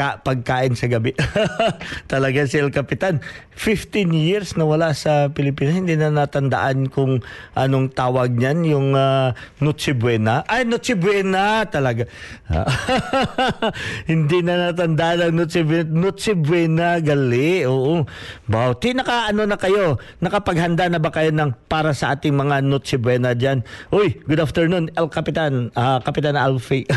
[0.00, 1.12] ka, pagkain sa gabi.
[2.12, 3.20] Talaga si El Capitan,
[3.52, 5.76] 15 years na wala sa Pilipinas.
[5.76, 7.20] Hindi na natandaan kung
[7.52, 10.40] anong tawag niyan, yung uh, Noche Buena.
[10.48, 12.08] Ay, Noche Buena talaga.
[14.10, 15.92] Hindi na natandaan ang Noche Buena.
[15.92, 17.68] Noche Buena, gali.
[17.68, 18.08] Oo.
[18.48, 20.00] Bauti, naka ano na kayo?
[20.24, 23.60] Nakapaghanda na ba kayo ng para sa ating mga Noche Buena dyan?
[23.92, 25.68] Uy, good afternoon, El Capitan.
[25.76, 26.88] ah Kapitan Alfie.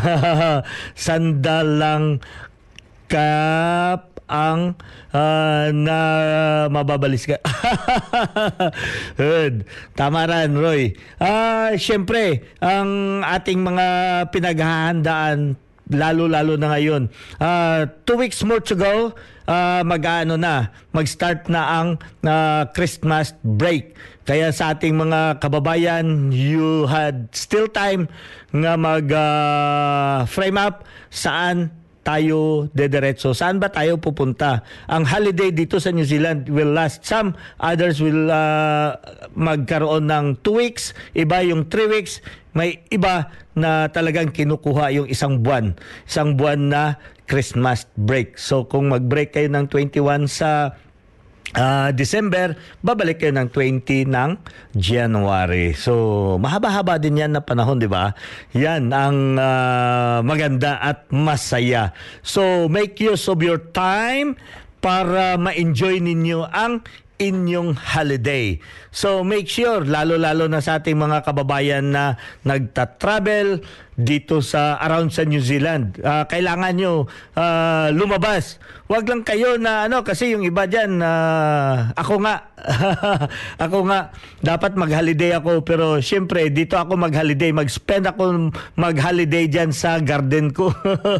[0.95, 2.23] Sandalang
[3.13, 4.73] kap ang
[5.13, 5.97] ah, na
[6.73, 7.37] mababalis ka.
[9.21, 9.69] Good.
[9.93, 10.97] Tama ran, Roy.
[11.21, 13.85] Ah, syempre, ang ating mga
[14.33, 15.61] pinaghahandaan
[15.93, 17.13] lalo-lalo na ngayon.
[17.37, 19.13] Ah, two weeks more to go.
[19.45, 23.93] Ah, mag-ano na, mag-start na ang ah, Christmas break.
[24.23, 28.09] Kaya sa ating mga kababayan, you had still time
[28.49, 33.31] nga mag ah, frame up saan tayo dederetso.
[33.31, 34.61] Saan ba tayo pupunta?
[34.91, 37.01] Ang holiday dito sa New Zealand will last.
[37.07, 38.99] Some others will uh,
[39.33, 42.19] magkaroon ng 2 weeks, iba yung 3 weeks,
[42.53, 45.73] may iba na talagang kinukuha yung isang buwan.
[46.05, 46.83] Isang buwan na
[47.25, 48.37] Christmas break.
[48.37, 50.77] So kung mag-break kayo ng 21 sa
[51.53, 54.29] Ah, December, babalik kayo ng 20 ng
[54.73, 55.77] January.
[55.77, 55.93] So,
[56.41, 58.17] mahaba-haba din yan na panahon, di ba?
[58.57, 61.93] Yan ang ah, maganda at masaya.
[62.25, 64.33] So, make use of your time
[64.81, 66.81] para ma-enjoy ninyo ang
[67.21, 68.57] inyong holiday.
[68.91, 73.63] So make sure, lalo-lalo na sa ating mga kababayan na nagta-travel
[73.99, 77.05] dito sa around sa New Zealand, ah, kailangan nyo
[77.37, 78.57] ah, lumabas.
[78.89, 81.01] Huwag lang kayo na ano kasi yung iba diyan
[81.97, 82.53] ako nga
[83.65, 89.99] ako nga dapat mag-holiday ako pero syempre dito ako mag-holiday, mag-spend ako mag-holiday diyan sa
[89.99, 90.71] garden ko.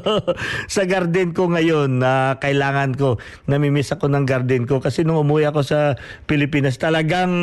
[0.76, 3.18] sa garden ko ngayon na kailangan ko
[3.50, 5.80] namimiss ako ng garden ko kasi nung umuwi ako sa
[6.30, 7.34] Pilipinas talagang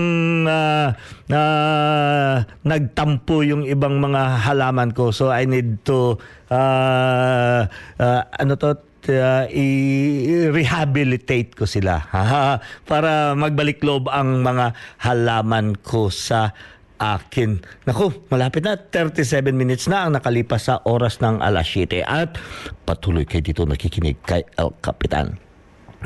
[0.46, 0.94] ah,
[1.32, 5.12] ah, nagtampo yung ibang mga halaman ko.
[5.20, 6.16] So I need to
[6.48, 7.68] ah,
[8.00, 8.72] ah, ano to
[9.12, 12.00] uh, i-rehabilitate ko sila
[12.90, 14.72] para magbalik loob ang mga
[15.04, 16.56] halaman ko sa
[16.96, 17.60] akin.
[17.84, 22.40] Naku, malapit na 37 minutes na ang nakalipas sa oras ng alas 7 at
[22.88, 25.36] patuloy kayo dito nakikinig kay El Capitan.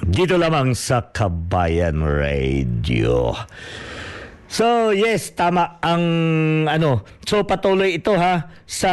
[0.03, 3.31] Dito lamang sa Kabayan Radio.
[4.55, 6.07] So yes, tama ang
[6.71, 7.03] ano.
[7.27, 8.93] So patuloy ito ha sa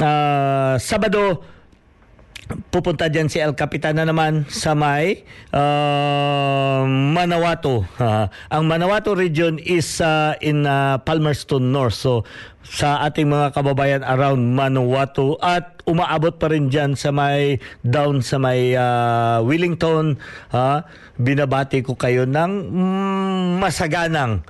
[0.00, 1.44] ah, Sabado
[2.70, 7.82] pupunta dyan si El Capitan na naman sa may uh, Manawato.
[7.98, 8.30] Ha.
[8.30, 11.98] ang Manawato region is uh, in uh, Palmerston North.
[11.98, 12.22] So
[12.66, 18.38] sa ating mga kababayan around Manawato at umaabot pa rin dyan sa may down sa
[18.38, 20.18] may uh, Wellington.
[20.54, 20.86] Ha.
[21.16, 24.44] binabati ko kayo ng mm, masaganang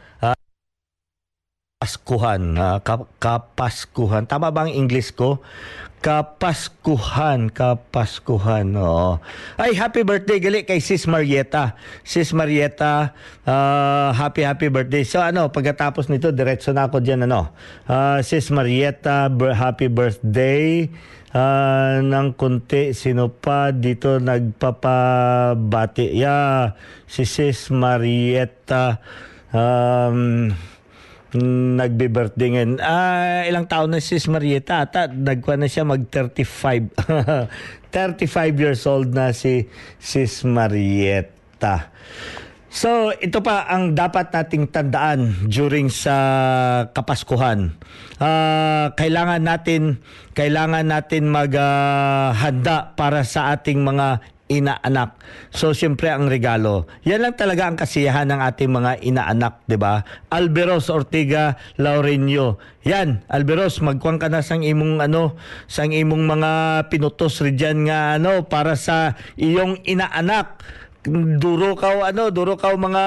[1.87, 4.27] Kapaskuhan, kap- kapaskuhan.
[4.27, 5.39] Tama ba ang English ko?
[6.03, 8.75] Kapaskuhan, kapaskuhan.
[8.75, 9.23] Oo.
[9.55, 11.79] Ay, happy birthday gali kay Sis Marieta.
[12.03, 13.15] Sis Marieta,
[13.47, 15.07] ah, happy happy birthday.
[15.07, 17.55] So ano, pagkatapos nito, diretso na ako diyan ano.
[17.87, 20.91] Ah, Sis Marieta, happy birthday.
[21.31, 26.19] Ah, ng kunti, sino pa dito nagpapabati?
[26.19, 26.75] Yeah,
[27.07, 28.99] si Sis Marieta.
[29.55, 30.51] Um,
[31.35, 32.73] nagbe-birthday ngayon.
[32.79, 34.87] Ah, ilang taon na si Marieta?
[34.87, 36.95] Ata, nagkuha na siya mag-35.
[37.91, 39.67] 35 years old na si
[39.99, 41.91] Sis Marieta.
[42.77, 46.15] So, ito pa ang dapat nating tandaan during sa
[46.93, 47.73] Kapaskuhan.
[48.21, 50.05] Ah, kailangan natin
[50.37, 55.19] kailangan natin maghanda para sa ating mga inaanak.
[55.51, 56.87] So, siyempre ang regalo.
[57.03, 60.07] Yan lang talaga ang kasiyahan ng ating mga inaanak, di ba?
[60.31, 62.63] Alberos Ortiga Laurenio.
[62.87, 65.35] Yan, Alberos, magkuang ka na sang imong ano,
[65.67, 66.51] sang imong mga
[66.87, 70.63] pinutos dyan nga ano, para sa iyong inaanak
[71.39, 73.05] duro kaw ano duro kaw mga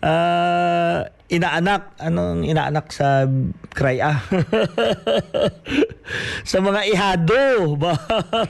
[0.00, 3.26] ah, inaanak anong inaanak sa
[3.74, 4.22] kraya
[6.50, 7.98] sa mga ihado ba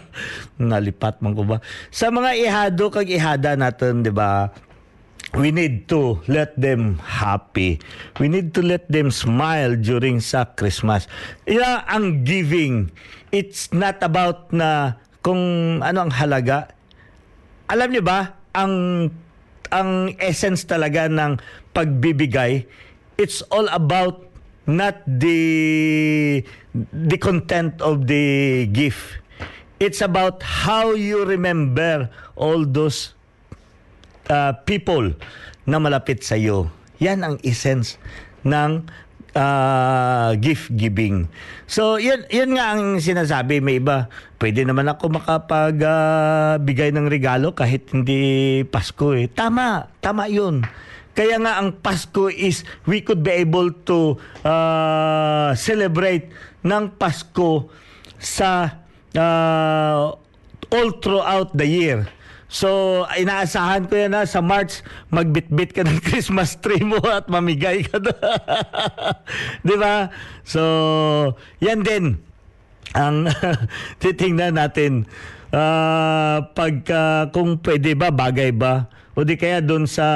[0.60, 1.58] nalipat man ko ba
[1.88, 4.52] sa mga ihado kag ihada natin di ba
[5.36, 7.76] we need to let them happy.
[8.16, 11.10] We need to let them smile during sa Christmas.
[11.44, 12.88] Ila ang giving.
[13.34, 15.36] It's not about na kung
[15.84, 16.72] ano ang halaga
[17.66, 18.74] alam niyo ba ang
[19.74, 21.42] ang essence talaga ng
[21.76, 22.64] pagbibigay
[23.20, 24.24] it's all about
[24.64, 26.40] not the
[26.96, 29.20] the content of the gift
[29.76, 32.08] it's about how you remember
[32.40, 33.12] all those
[34.32, 35.12] uh, people
[35.68, 38.00] na malapit sa iyo yan ang essence
[38.46, 38.88] ng
[39.36, 41.28] uh, gift giving.
[41.68, 43.60] So, yan, yan nga ang sinasabi.
[43.60, 44.08] May iba,
[44.40, 49.28] pwede naman ako makapagbigay ng regalo kahit hindi Pasko eh.
[49.28, 50.64] Tama, tama yun.
[51.16, 56.28] Kaya nga ang Pasko is we could be able to uh, celebrate
[56.60, 57.72] ng Pasko
[58.20, 58.76] sa
[59.16, 60.12] uh,
[60.68, 62.04] all throughout the year.
[62.46, 67.82] So, inaasahan ko yan na sa March, magbitbit ka ng Christmas tree mo at mamigay
[67.82, 68.22] ka doon.
[69.66, 70.12] Di ba?
[70.46, 70.62] So,
[71.58, 72.22] yan din
[72.94, 73.26] ang
[74.04, 75.10] titingnan natin.
[75.50, 78.86] Ah, pagka, kung pwede ba, bagay ba?
[79.16, 80.06] O di kaya doon sa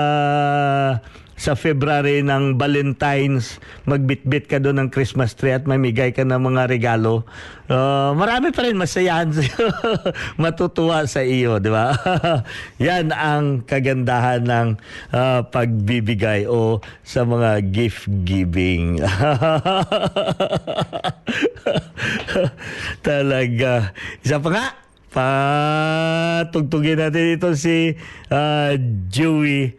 [1.40, 3.56] sa February ng Valentine's,
[3.88, 7.24] magbitbit ka doon ng Christmas tree at mamigay ka ng mga regalo.
[7.64, 9.72] Uh, marami pa rin masayahan sa'yo.
[10.42, 11.96] Matutuwa sa iyo, di ba?
[12.76, 14.68] Yan ang kagandahan ng
[15.16, 19.00] uh, pagbibigay o sa mga gift giving.
[23.08, 23.96] Talaga.
[24.20, 24.66] Isa pa nga,
[25.10, 27.98] patugtugin natin ito si
[28.30, 28.72] uh,
[29.10, 29.74] Joey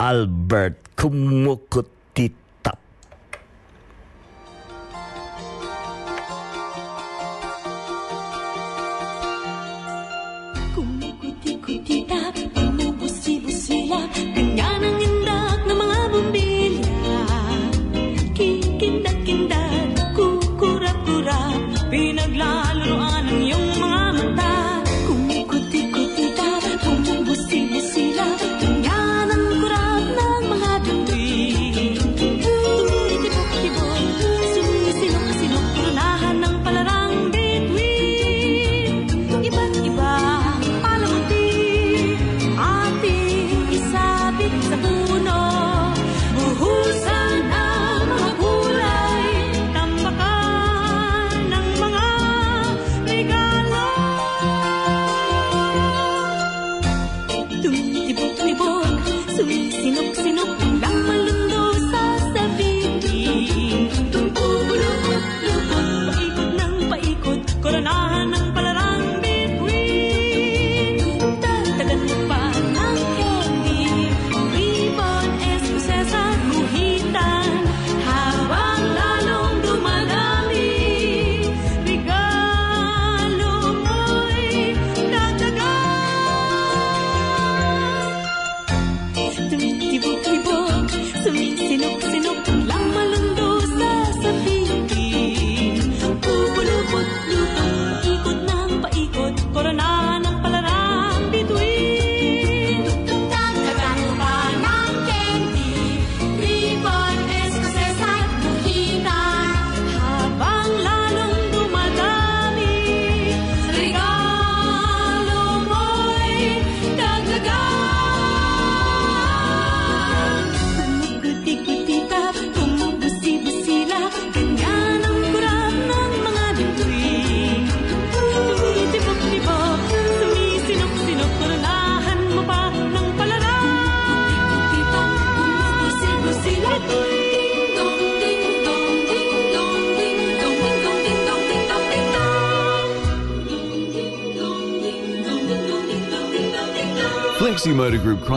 [0.00, 1.99] Albert Kumukutitap.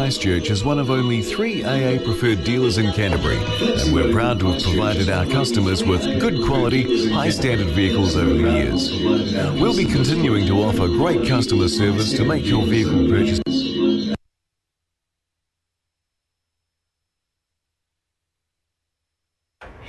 [0.03, 4.51] Christchurch is one of only three AA preferred dealers in Canterbury, and we're proud to
[4.51, 8.91] have provided our customers with good quality, high standard vehicles over the years.
[9.55, 13.39] We'll be continuing to offer great customer service to make your vehicle purchase.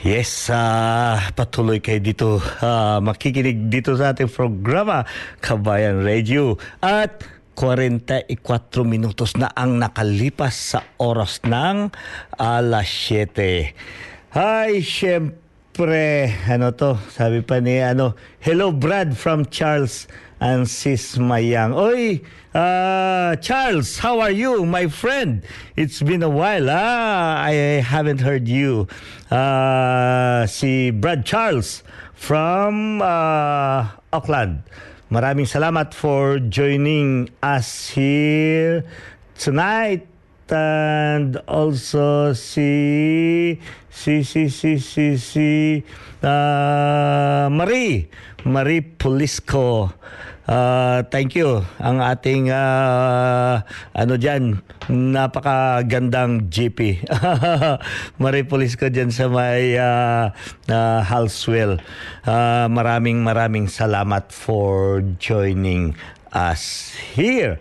[0.07, 5.03] Yes, ah, patuloy kayo dito ah, makikinig dito sa ating programa
[5.43, 11.91] Kabayan Radio at 44 minutos na ang nakalipas sa oras ng
[12.37, 13.71] alas 7.
[14.35, 20.11] Hi, syempre, ano to, sabi pa ni ano, hello Brad from Charles
[20.43, 21.73] and Sis Mayang.
[21.73, 22.21] Oy,
[22.53, 25.47] uh, Charles, how are you, my friend?
[25.79, 26.69] It's been a while.
[26.69, 28.91] Ah, I haven't heard you.
[29.31, 31.83] Uh, si Brad Charles
[32.13, 34.63] from uh, Auckland.
[35.15, 38.83] Maraming salamat for joining us here
[39.39, 40.11] tonight.
[40.51, 43.55] And also si
[43.95, 45.51] si si si si si
[46.19, 48.11] uh, Marie
[48.43, 49.95] Marie Pulisco
[50.45, 53.65] Uh, thank you ang ating uh,
[53.97, 54.61] ano diyan
[54.93, 57.01] napakagandang GP
[58.21, 60.29] Marie Pulisco diyan sa may uh,
[60.69, 61.81] uh, Halswell
[62.29, 65.97] uh, maraming maraming salamat for joining
[66.37, 67.57] us here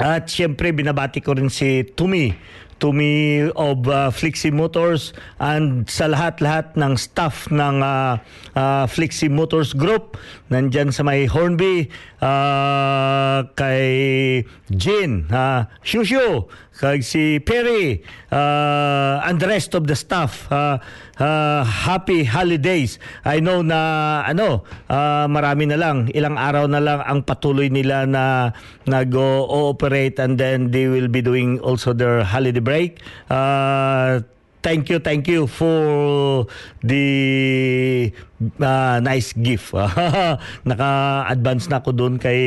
[0.00, 2.32] at syempre, binabati ko rin si Tumi.
[2.80, 8.16] Tumi of uh, Flixie Motors and sa lahat-lahat ng staff ng uh,
[8.56, 10.16] uh, Flixie Motors Group.
[10.50, 11.86] Nandyan sa may Hornby,
[12.18, 18.02] uh, kay Jin, uh, Shushu, kay si Perry,
[18.34, 20.50] uh, and the rest of the staff.
[20.50, 20.82] Uh,
[21.22, 22.98] uh, happy holidays.
[23.22, 28.10] I know na ano, uh, marami na lang, ilang araw na lang ang patuloy nila
[28.10, 28.50] na
[28.90, 32.98] nag-ooperate and then they will be doing also their holiday break.
[33.30, 34.26] Uh,
[34.62, 36.46] thank you, thank you for
[36.82, 38.12] the
[38.60, 39.74] uh, nice gift.
[40.68, 42.40] Naka-advance na ako doon kay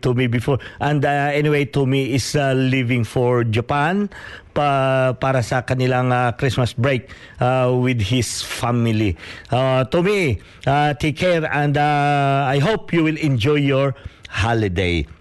[0.00, 0.58] Tumi before.
[0.80, 4.10] And uh, anyway, Tumi is uh, leaving for Japan
[4.52, 7.08] pa, para sa kanilang uh, Christmas break
[7.40, 9.16] uh, with his family.
[9.48, 13.94] Uh, Tumi, uh, take care and uh, I hope you will enjoy your
[14.28, 15.17] holiday.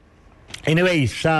[0.67, 1.33] Anyway, sa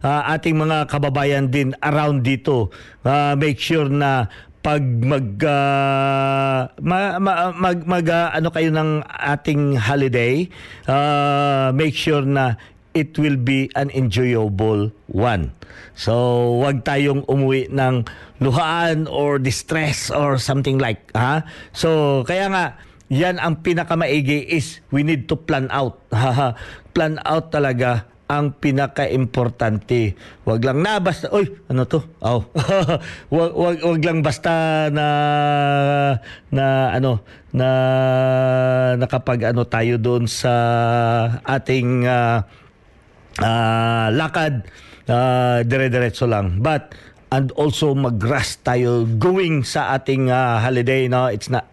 [0.00, 2.72] uh, ating mga kababayan din around dito,
[3.04, 4.32] uh, make sure na
[4.64, 10.48] pag mag uh, ma, ma, mag, mag uh, ano kayo ng ating holiday,
[10.88, 12.56] uh, make sure na
[12.96, 15.52] it will be an enjoyable one.
[15.92, 18.08] So, wag tayong umuwi ng
[18.40, 21.44] luhaan or distress or something like, ha?
[21.76, 22.64] So, kaya nga
[23.12, 26.00] yan ang pinakamaigi is we need to plan out.
[26.96, 30.18] plan out talaga ang pinaka-importante.
[30.42, 32.02] Wag lang na basta, oy, ano to?
[32.18, 32.42] Oh.
[33.34, 35.06] wag, wag, wag lang basta na
[36.50, 37.22] na ano
[37.54, 37.68] na
[38.98, 40.52] nakapag ano tayo doon sa
[41.46, 42.42] ating uh,
[43.38, 44.66] uh, lakad
[45.06, 46.58] uh, dire-diretso lang.
[46.58, 46.98] But
[47.30, 51.66] and also mag-rest tayo going sa ating uh, holiday no it's not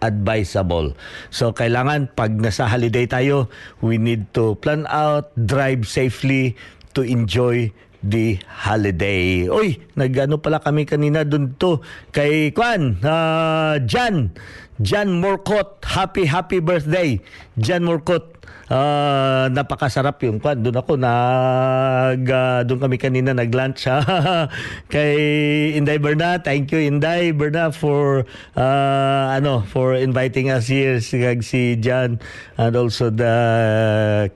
[0.00, 0.96] advisable.
[1.28, 3.48] So kailangan pag nasa holiday tayo,
[3.84, 6.56] we need to plan out, drive safely
[6.96, 7.70] to enjoy
[8.00, 9.44] the holiday.
[9.46, 11.84] Oy, nagano pala kami kanina doon to
[12.16, 14.32] kay Kwan, uh, Jan.
[14.80, 17.20] Jan Morcott, happy happy birthday.
[17.60, 18.39] Jan Morcott.
[18.70, 20.62] Uh, napakasarap yung kwan.
[20.62, 23.90] Doon ako nag uh, doon kami kanina nag-lunch
[24.94, 25.18] kay
[25.74, 26.38] Inday Berna.
[26.38, 32.22] Thank you Inday Berna for uh, ano for inviting us here si, si Jan
[32.54, 33.34] and also the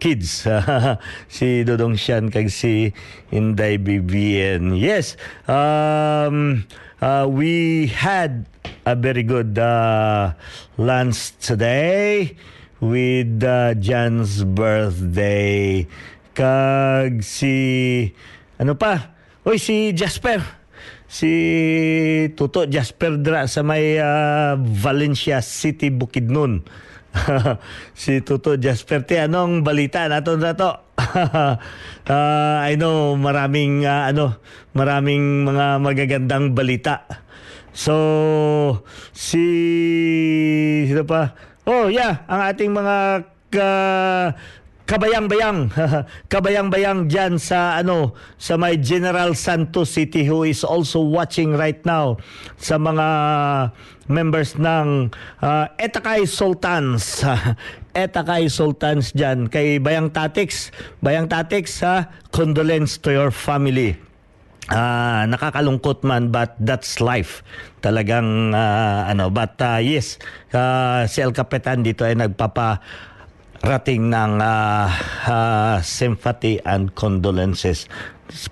[0.02, 0.50] kids.
[1.38, 2.90] si Dodong Sian kag si
[3.30, 4.74] Inday Bibian.
[4.74, 5.14] Yes.
[5.46, 6.66] Um,
[6.98, 8.50] uh, we had
[8.82, 10.34] a very good uh,
[10.74, 12.34] lunch today
[12.84, 15.88] with uh, Jan's birthday.
[16.36, 17.56] Kag si
[18.60, 19.16] ano pa?
[19.48, 20.44] Oy si Jasper.
[21.08, 21.30] Si
[22.36, 26.60] Tuto Jasper dra sa may uh, Valencia City Bukidnon.
[27.96, 30.70] si Tuto Jasper ti anong balita nato na to?
[30.98, 31.56] uh,
[32.68, 34.42] I know maraming uh, ano,
[34.76, 37.06] maraming mga magagandang balita.
[37.72, 37.94] So
[39.14, 39.46] si
[40.90, 41.53] sino pa?
[41.64, 43.68] Oh, yeah, ang ating mga ka,
[44.84, 45.72] kabayang-bayang
[46.32, 52.20] kabayang-bayang diyan sa ano sa may General Santos City who is also watching right now
[52.60, 53.08] sa mga
[54.12, 55.08] members ng
[55.40, 57.24] uh, Etakay Sultans.
[57.96, 60.68] Etakay Sultans diyan kay Bayang Tatix.
[61.00, 63.96] Bayang Tatix sa condolence to your family
[64.72, 67.44] Ah, nakakalungkot man but that's life.
[67.84, 70.16] Talagang ah, ano but ah, yes,
[70.56, 72.80] ah, si El Capitan dito ay nagpapa
[73.60, 74.88] rating ng ah,
[75.28, 77.88] ah, sympathy and condolences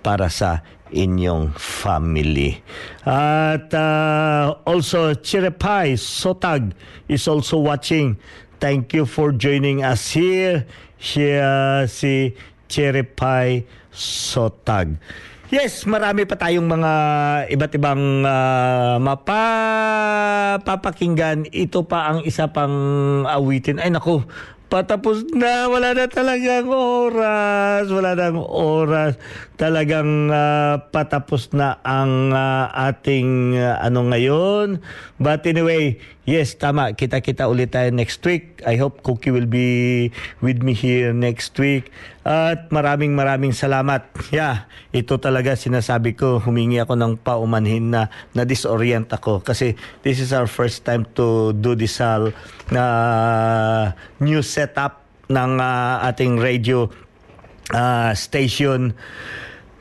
[0.05, 0.61] para sa
[0.93, 2.61] inyong family.
[3.09, 6.77] At ah, also Chirepay Sotag
[7.09, 8.21] is also watching.
[8.61, 10.69] Thank you for joining us here.
[11.01, 12.37] Siya si
[12.69, 15.01] Chirepay Sotag.
[15.53, 16.93] Yes, marami pa tayong mga
[17.53, 21.45] iba't ibang uh, mapapakinggan.
[21.53, 22.73] Ito pa ang isa pang
[23.29, 23.77] awitin.
[23.77, 24.25] Ay naku,
[24.73, 25.69] patapos na.
[25.69, 27.85] Wala na talagang oras.
[27.93, 29.21] Wala nang oras.
[29.61, 34.81] Talagang ah, patapos na ang ah, ating ah, ano ngayon.
[35.21, 36.95] But anyway, yes, tama.
[36.95, 38.63] Kita-kita ulit tayo next week.
[38.63, 41.91] I hope Cookie will be with me here next week.
[42.23, 44.07] At maraming maraming salamat.
[44.31, 49.75] Yeah, ito talaga sinasabi ko, humingi ako ng paumanhin na na-disorient ako kasi
[50.07, 52.31] this is our first time to do this uh,
[52.71, 52.85] na
[54.23, 56.87] new setup ng uh, ating radio
[57.75, 58.95] uh, station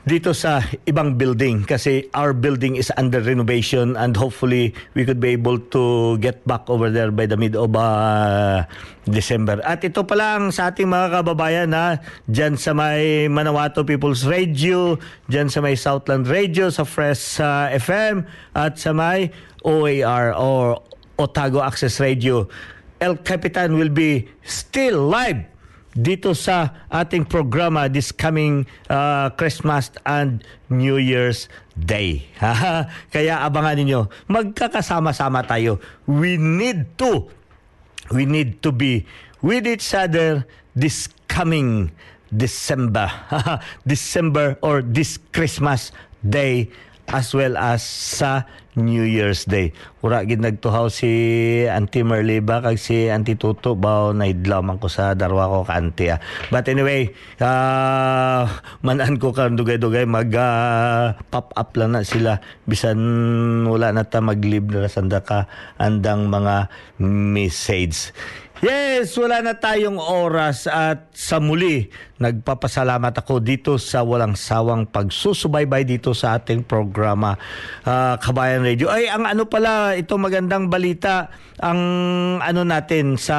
[0.02, 5.30] dito sa ibang building kasi our building is under renovation and hopefully we could be
[5.38, 8.66] able to get back over there by the mid of uh,
[9.06, 9.62] December.
[9.62, 14.98] At ito pa lang sa ating mga kababayan na dyan sa may Manawato People's Radio,
[15.30, 18.26] dyan sa may Southland Radio, sa Fresh uh, FM
[18.58, 19.30] at sa may
[19.62, 20.82] OAR or
[21.14, 22.50] Otago Access Radio.
[22.98, 25.51] El Capitan will be still live
[25.92, 30.40] dito sa ating programa this coming uh, Christmas and
[30.72, 32.24] New Year's Day.
[33.14, 35.80] Kaya abangan ninyo, magkakasama-sama tayo.
[36.08, 37.28] We need to
[38.12, 39.04] we need to be
[39.44, 40.44] with each other
[40.76, 41.92] this coming
[42.32, 43.12] December.
[43.84, 45.92] December or this Christmas
[46.24, 46.72] Day
[47.12, 49.76] as well as sa New Year's Day.
[50.00, 51.08] Ura gid nagtuhaw si
[51.68, 55.76] Auntie Merly ba kag si Auntie Tuto ba naidlaw man ko sa darwa ko ka
[55.76, 56.08] auntie.
[56.08, 56.18] ah.
[56.48, 58.48] But anyway, uh,
[58.80, 62.98] manan ko kan dugay-dugay mag ah, pop up lang na sila bisan
[63.68, 65.44] wala na ta mag-live na sanda ka
[65.76, 66.72] andang mga
[67.04, 68.16] message.
[68.62, 71.90] Yes, wala na tayong oras at sa muli,
[72.22, 77.34] nagpapasalamat ako dito sa walang sawang pagsusubaybay dito sa ating programa
[77.82, 78.86] ah, Kabayan Radio.
[78.86, 81.80] Ay, ang ano pala, ito magandang balita, ang
[82.38, 83.38] ano natin sa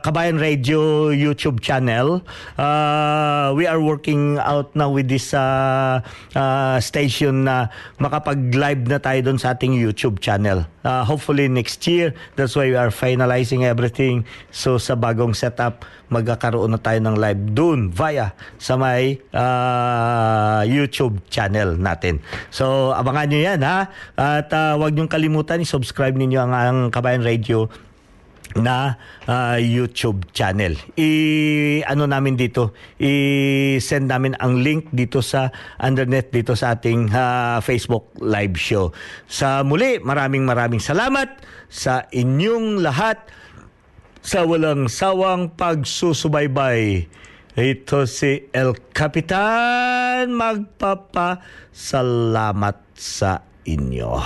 [0.00, 2.24] Kabayan Radio YouTube channel.
[2.56, 6.00] ah, we are working out now with this ah,
[6.32, 7.68] ah, station na
[8.00, 10.64] makapag-live na tayo doon sa ating YouTube channel.
[10.82, 14.24] Ah, hopefully next year, that's why we are finalizing everything.
[14.50, 21.24] So sa bagong setup, magkakaroon na tayo ng live doon via sa may ah, YouTube
[21.32, 22.20] channel natin.
[22.52, 23.88] So abangan nyo yan ha.
[24.14, 27.72] At ah, huwag niyong kalimutan, i-subscribe ninyo ang, ang Kabayan Radio
[28.58, 30.76] na ah, YouTube channel.
[31.00, 35.48] I ano namin dito, i-send namin ang link dito sa
[35.80, 38.92] undernet dito sa ating ah, Facebook live show.
[39.28, 41.40] Sa muli, maraming maraming salamat
[41.72, 43.24] sa inyong lahat
[44.22, 47.10] sa walang sawang pagsusubaybay.
[47.52, 54.16] Ito si El Capitan magpapasalamat sa inyo.